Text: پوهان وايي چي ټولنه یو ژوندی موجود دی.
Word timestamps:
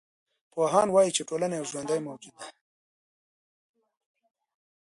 پوهان 0.53 0.87
وايي 0.91 1.11
چي 1.15 1.21
ټولنه 1.29 1.53
یو 1.59 1.69
ژوندی 1.71 1.99
موجود 2.07 2.35
دی. 2.39 2.49